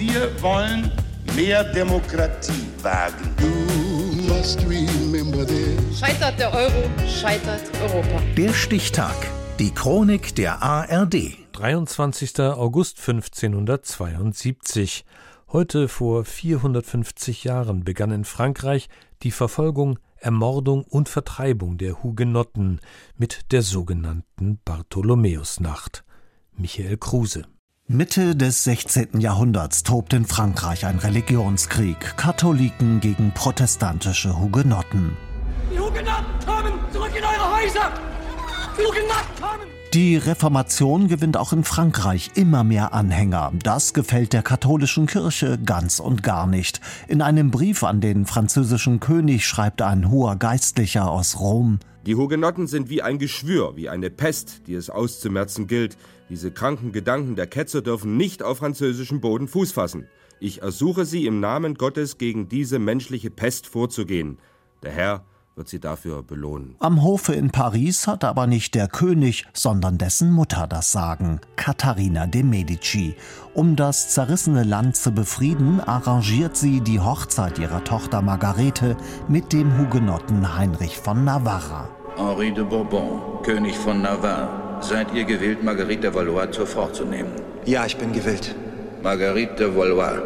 [0.00, 0.90] Wir wollen
[1.36, 3.36] mehr Demokratie wagen.
[5.94, 8.22] Scheitert der Euro, scheitert Europa.
[8.34, 9.14] Der Stichtag.
[9.58, 11.36] Die Chronik der ARD.
[11.52, 12.40] 23.
[12.40, 15.04] August 1572.
[15.52, 18.88] Heute vor 450 Jahren begann in Frankreich
[19.22, 22.80] die Verfolgung, Ermordung und Vertreibung der Hugenotten
[23.18, 26.04] mit der sogenannten Bartholomäusnacht.
[26.56, 27.44] Michael Kruse.
[27.92, 29.18] Mitte des 16.
[29.18, 32.16] Jahrhunderts tobt in Frankreich ein Religionskrieg.
[32.16, 35.16] Katholiken gegen protestantische Hugenotten.
[35.72, 36.72] Die Hugenotten kommen!
[36.92, 37.90] Zurück in eure Häuser!
[38.78, 39.66] Die Hugenotten kommen!
[39.92, 43.50] Die Reformation gewinnt auch in Frankreich immer mehr Anhänger.
[43.64, 46.80] Das gefällt der katholischen Kirche ganz und gar nicht.
[47.08, 52.66] In einem Brief an den französischen König schreibt ein hoher Geistlicher aus Rom Die Hugenotten
[52.66, 55.98] sind wie ein Geschwür, wie eine Pest, die es auszumerzen gilt.
[56.30, 60.08] Diese kranken Gedanken der Ketzer dürfen nicht auf französischem Boden Fuß fassen.
[60.38, 64.38] Ich ersuche Sie im Namen Gottes gegen diese menschliche Pest vorzugehen.
[64.82, 65.24] Der Herr
[65.56, 66.76] wird Sie dafür belohnen.
[66.78, 72.26] Am Hofe in Paris hat aber nicht der König, sondern dessen Mutter das Sagen, Katharina
[72.26, 73.14] de Medici.
[73.52, 78.96] Um das zerrissene Land zu befrieden, arrangiert sie die Hochzeit ihrer Tochter Margarete
[79.28, 81.88] mit dem Hugenotten Heinrich von Navarra.
[82.16, 84.48] Henri de Bourbon, König von Navarre.
[84.80, 87.32] Seid ihr gewillt, Marguerite de Valois zur Frau zu nehmen?
[87.66, 88.54] Ja, ich bin gewillt.
[89.02, 90.22] Marguerite de Valois.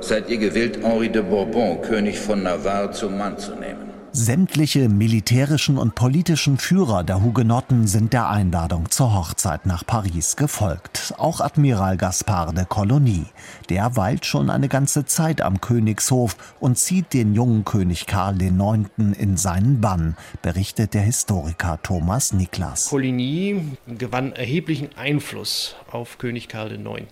[0.00, 3.95] Seid ihr gewillt, Henri de Bourbon, König von Navarre, zum Mann zu nehmen?
[4.18, 11.12] Sämtliche militärischen und politischen Führer der Hugenotten sind der Einladung zur Hochzeit nach Paris gefolgt.
[11.18, 13.26] Auch Admiral Gaspard de Coligny.
[13.68, 18.88] Der weilt schon eine ganze Zeit am Königshof und zieht den jungen König Karl IX.
[18.96, 22.88] in seinen Bann, berichtet der Historiker Thomas Niklas.
[22.88, 27.04] Coligny gewann erheblichen Einfluss auf König Karl IX.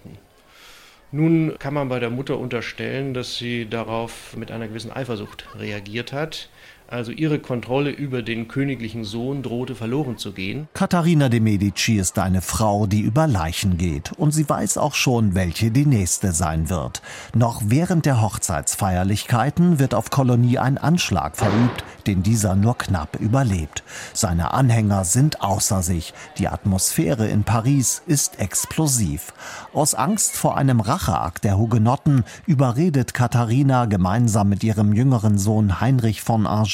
[1.14, 6.12] Nun kann man bei der Mutter unterstellen, dass sie darauf mit einer gewissen Eifersucht reagiert
[6.12, 6.48] hat.
[6.86, 10.68] Also ihre Kontrolle über den königlichen Sohn drohte verloren zu gehen.
[10.74, 14.12] Katharina de Medici ist eine Frau, die über Leichen geht.
[14.12, 17.00] Und sie weiß auch schon, welche die nächste sein wird.
[17.34, 23.82] Noch während der Hochzeitsfeierlichkeiten wird auf Kolonie ein Anschlag verübt, den dieser nur knapp überlebt.
[24.12, 26.12] Seine Anhänger sind außer sich.
[26.36, 29.32] Die Atmosphäre in Paris ist explosiv.
[29.72, 36.20] Aus Angst vor einem Racheakt der Hugenotten überredet Katharina gemeinsam mit ihrem jüngeren Sohn Heinrich
[36.20, 36.73] von Anjou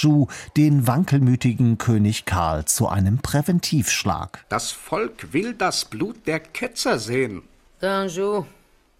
[0.56, 4.44] den wankelmütigen König Karl zu einem Präventivschlag.
[4.48, 7.42] Das Volk will das Blut der Ketzer sehen.
[7.80, 8.44] D'Anjou,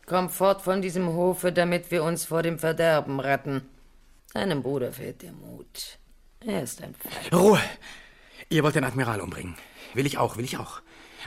[0.07, 3.63] komm fort von diesem Hofe, damit wir uns vor dem Verderben retten.
[4.33, 5.99] Deinem Bruder fehlt der Mut.
[6.45, 7.33] Er ist ein Feind.
[7.33, 7.61] Ruhe!
[8.49, 9.57] Ihr wollt den Admiral umbringen.
[9.95, 10.81] Will ich auch, will ich auch.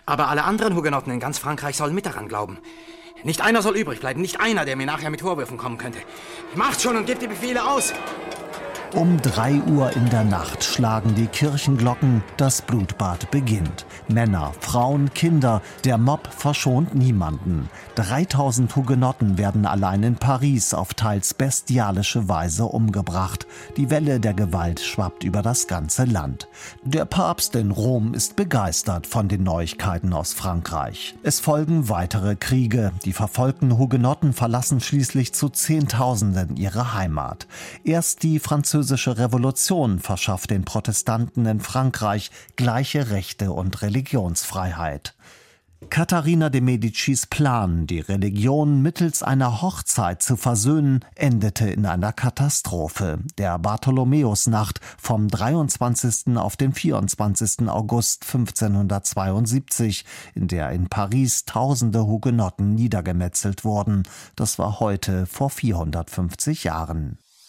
[0.06, 2.60] Aber alle anderen Hugenotten in ganz Frankreich sollen mit daran glauben.
[3.24, 6.00] Nicht einer soll übrig bleiben, nicht einer, der mir nachher mit Vorwürfen kommen könnte.
[6.56, 7.94] Macht schon und gebt die Befehle aus!
[8.96, 13.88] Um drei Uhr in der Nacht schlagen die Kirchenglocken, das Blutbad beginnt.
[14.08, 17.72] Männer, Frauen, Kinder, der Mob verschont niemanden.
[17.96, 23.48] 3000 Hugenotten werden allein in Paris auf teils bestialische Weise umgebracht.
[23.78, 26.48] Die Welle der Gewalt schwappt über das ganze Land.
[26.84, 31.16] Der Papst in Rom ist begeistert von den Neuigkeiten aus Frankreich.
[31.24, 32.92] Es folgen weitere Kriege.
[33.06, 37.48] Die verfolgten Hugenotten verlassen schließlich zu Zehntausenden ihre Heimat.
[37.84, 38.38] Erst die
[38.84, 45.16] französische Revolution verschafft den Protestanten in Frankreich gleiche Rechte und Religionsfreiheit.
[45.90, 53.20] Katharina de Medicis Plan, die Religion mittels einer Hochzeit zu versöhnen, endete in einer Katastrophe.
[53.38, 56.36] Der Bartholomäusnacht vom 23.
[56.36, 57.70] auf den 24.
[57.70, 60.04] August 1572,
[60.36, 64.04] in der in Paris tausende Hugenotten niedergemetzelt wurden.
[64.36, 67.18] Das war heute vor 450 Jahren.